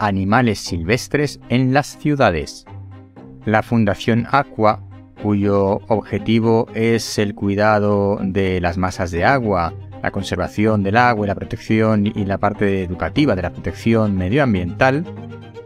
[0.00, 2.64] animales silvestres en las ciudades.
[3.44, 4.82] La Fundación Aqua,
[5.22, 11.28] cuyo objetivo es el cuidado de las masas de agua, la conservación del agua y
[11.28, 15.04] la protección y la parte educativa de la protección medioambiental,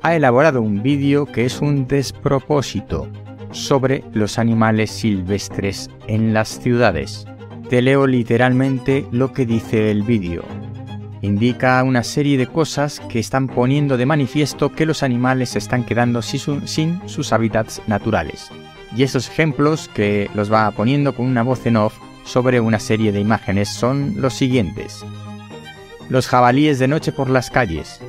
[0.03, 3.09] ha elaborado un vídeo que es un despropósito
[3.53, 7.27] sobre los animales silvestres en las ciudades.
[7.71, 10.43] Te leo literalmente lo que dice el vídeo.
[11.25, 16.21] Indica una serie de cosas que están poniendo de manifiesto que los animales están quedando
[16.21, 18.51] sin sus hábitats naturales.
[18.95, 23.11] Y esos ejemplos que los va poniendo con una voz en off sobre una serie
[23.11, 25.03] de imágenes son los siguientes.
[26.11, 28.03] Los jabalíes de noche por las calles.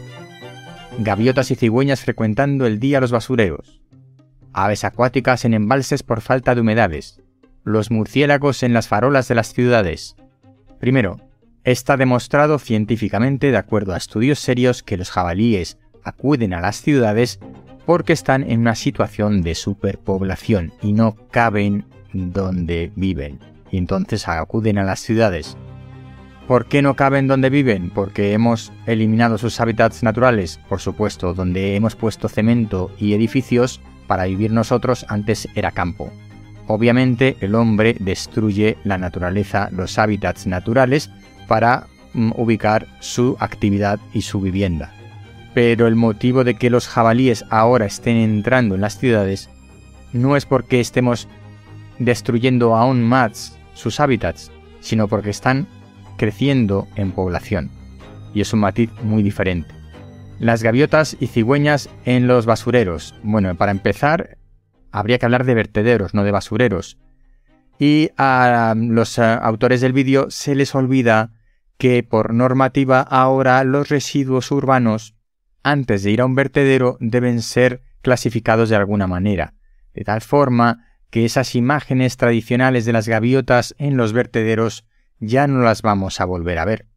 [1.00, 3.82] Gaviotas y cigüeñas frecuentando el día los basureros.
[4.52, 7.22] Aves acuáticas en embalses por falta de humedades.
[7.64, 10.18] Los murciélagos en las farolas de las ciudades.
[10.82, 11.25] Primero,
[11.66, 17.40] Está demostrado científicamente, de acuerdo a estudios serios, que los jabalíes acuden a las ciudades
[17.88, 23.40] porque están en una situación de superpoblación y no caben donde viven.
[23.72, 25.58] Y entonces acuden a las ciudades.
[26.48, 27.90] ¿Por qué no caben donde viven?
[27.90, 34.26] Porque hemos eliminado sus hábitats naturales, por supuesto, donde hemos puesto cemento y edificios para
[34.26, 36.12] vivir nosotros antes era campo.
[36.68, 41.10] Obviamente el hombre destruye la naturaleza, los hábitats naturales
[41.48, 44.94] para mm, ubicar su actividad y su vivienda.
[45.54, 49.50] Pero el motivo de que los jabalíes ahora estén entrando en las ciudades
[50.12, 51.28] no es porque estemos
[52.00, 54.52] destruyendo aún más sus hábitats,
[54.82, 55.68] sino porque están
[56.18, 57.72] creciendo en población.
[58.34, 59.74] Y es un matiz muy diferente.
[60.40, 63.16] Las gaviotas y cigüeñas en los basureros.
[63.24, 64.38] Bueno, para empezar,
[64.92, 66.98] habría que hablar de vertederos, no de basureros.
[67.80, 71.32] Y a los eh, autores del vídeo se les olvida
[71.78, 75.16] que por normativa ahora los residuos urbanos,
[75.64, 79.56] antes de ir a un vertedero, deben ser clasificados de alguna manera,
[79.94, 84.86] de tal forma que esas imágenes tradicionales de las gaviotas en los vertederos
[85.20, 86.88] ya no las vamos a volver a ver.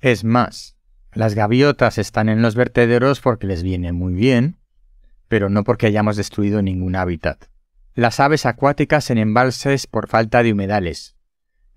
[0.00, 0.76] Es más,
[1.12, 4.56] las gaviotas están en los vertederos porque les viene muy bien,
[5.28, 7.51] pero no porque hayamos destruido ningún hábitat.
[7.94, 11.16] Las aves acuáticas en embalses por falta de humedales,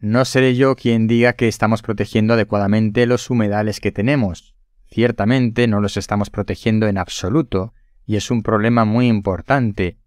[0.05, 4.55] no seré yo quien diga que estamos protegiendo adecuadamente los humedales que tenemos.
[4.87, 7.73] Ciertamente no los estamos protegiendo en absoluto,
[8.05, 9.97] y es un problema muy importante.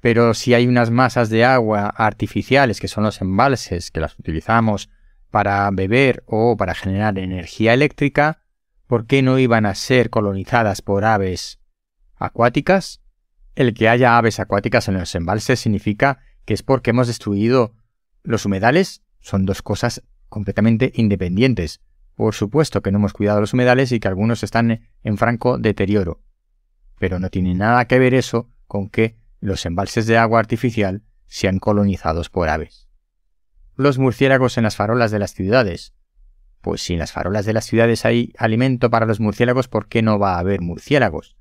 [0.00, 4.90] Pero si hay unas masas de agua artificiales, que son los embalses, que las utilizamos
[5.30, 8.42] para beber o para generar energía eléctrica,
[8.88, 11.60] ¿por qué no iban a ser colonizadas por aves
[12.16, 13.03] acuáticas?
[13.54, 17.74] El que haya aves acuáticas en los embalses significa que es porque hemos destruido
[18.22, 21.80] los humedales son dos cosas completamente independientes.
[22.16, 26.20] Por supuesto que no hemos cuidado los humedales y que algunos están en franco deterioro.
[26.98, 31.58] Pero no tiene nada que ver eso con que los embalses de agua artificial sean
[31.58, 32.88] colonizados por aves.
[33.76, 35.94] Los murciélagos en las farolas de las ciudades.
[36.60, 40.02] Pues si en las farolas de las ciudades hay alimento para los murciélagos, ¿por qué
[40.02, 41.36] no va a haber murciélagos?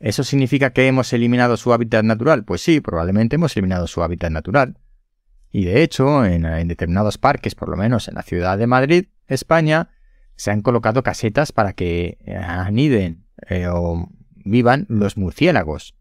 [0.00, 2.44] ¿Eso significa que hemos eliminado su hábitat natural?
[2.44, 4.78] Pues sí, probablemente hemos eliminado su hábitat natural.
[5.50, 9.88] Y de hecho, en, determinados parques, por lo menos en la ciudad de Madrid, España,
[10.36, 15.96] se han colocado casetas para que aniden eh, o vivan los murciélagos,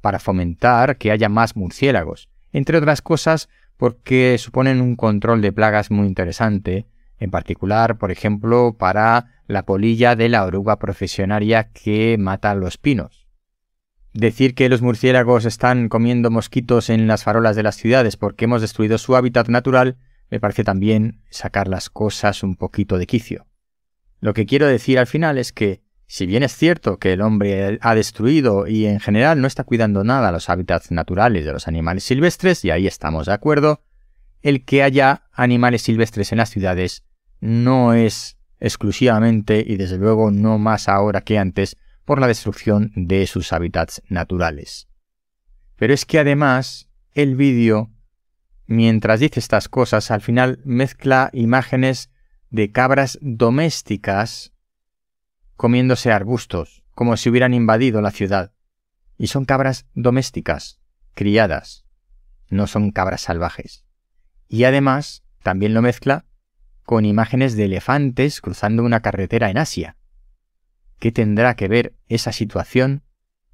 [0.00, 3.48] para fomentar que haya más murciélagos, entre otras cosas
[3.78, 6.86] porque suponen un control de plagas muy interesante,
[7.18, 13.27] en particular, por ejemplo, para la polilla de la oruga profesionaria que mata los pinos.
[14.18, 18.60] Decir que los murciélagos están comiendo mosquitos en las farolas de las ciudades porque hemos
[18.60, 19.96] destruido su hábitat natural
[20.28, 23.46] me parece también sacar las cosas un poquito de quicio.
[24.18, 27.78] Lo que quiero decir al final es que, si bien es cierto que el hombre
[27.80, 32.02] ha destruido y en general no está cuidando nada los hábitats naturales de los animales
[32.02, 33.84] silvestres, y ahí estamos de acuerdo,
[34.42, 37.04] el que haya animales silvestres en las ciudades
[37.38, 41.76] no es exclusivamente y desde luego no más ahora que antes
[42.08, 44.88] por la destrucción de sus hábitats naturales.
[45.76, 47.90] Pero es que además el vídeo,
[48.66, 52.10] mientras dice estas cosas, al final mezcla imágenes
[52.48, 54.54] de cabras domésticas
[55.54, 58.54] comiéndose arbustos, como si hubieran invadido la ciudad.
[59.18, 60.80] Y son cabras domésticas,
[61.12, 61.84] criadas,
[62.48, 63.84] no son cabras salvajes.
[64.48, 66.24] Y además también lo mezcla
[66.84, 69.97] con imágenes de elefantes cruzando una carretera en Asia.
[70.98, 73.04] ¿Qué tendrá que ver esa situación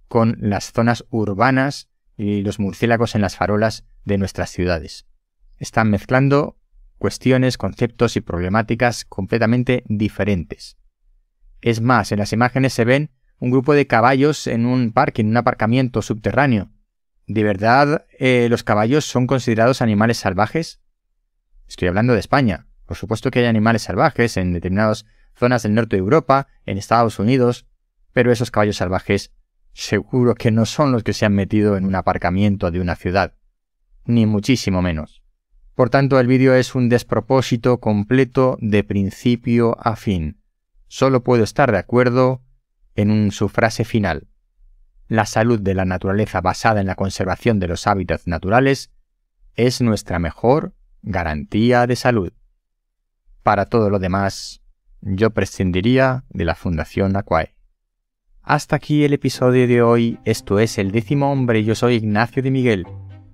[0.08, 5.06] con las zonas urbanas y los murciélagos en las farolas de nuestras ciudades?
[5.58, 6.56] Están mezclando
[6.98, 10.78] cuestiones, conceptos y problemáticas completamente diferentes.
[11.60, 15.28] Es más, en las imágenes se ven un grupo de caballos en un parque, en
[15.28, 16.70] un aparcamiento subterráneo.
[17.26, 20.80] ¿De verdad eh, los caballos son considerados animales salvajes?
[21.68, 22.68] Estoy hablando de España.
[22.86, 27.18] Por supuesto que hay animales salvajes en determinadas zonas del norte de Europa, en Estados
[27.18, 27.66] Unidos,
[28.12, 29.32] pero esos caballos salvajes
[29.72, 33.34] seguro que no son los que se han metido en un aparcamiento de una ciudad,
[34.04, 35.22] ni muchísimo menos.
[35.74, 40.40] Por tanto, el vídeo es un despropósito completo de principio a fin.
[40.86, 42.42] Solo puedo estar de acuerdo
[42.94, 44.28] en su frase final.
[45.08, 48.92] La salud de la naturaleza basada en la conservación de los hábitats naturales
[49.56, 52.32] es nuestra mejor garantía de salud.
[53.42, 54.62] Para todo lo demás,
[55.04, 57.54] yo prescindiría de la Fundación Aquae.
[58.42, 62.50] Hasta aquí el episodio de hoy, esto es el décimo hombre, yo soy Ignacio de
[62.50, 62.86] Miguel,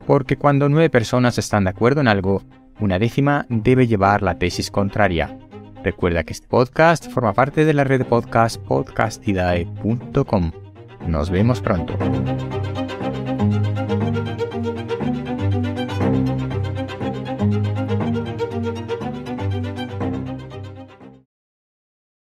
[0.07, 2.43] porque cuando nueve personas están de acuerdo en algo,
[2.81, 5.37] una décima debe llevar la tesis contraria.
[5.83, 10.53] Recuerda que este podcast forma parte de la red de podcast podcastidae.com.
[11.07, 11.97] Nos vemos pronto.